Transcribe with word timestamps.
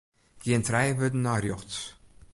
Gean 0.43 0.63
trije 0.67 0.97
wurden 0.99 1.23
nei 1.25 1.39
rjochts. 1.41 1.77